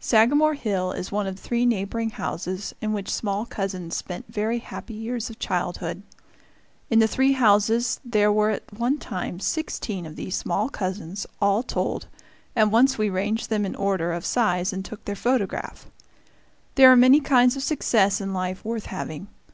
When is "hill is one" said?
0.54-1.26